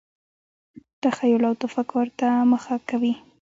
[1.03, 3.13] تخیل او تفکر ته مخه کوي.